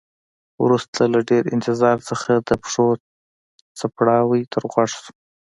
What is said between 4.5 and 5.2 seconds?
تر غوږ شو.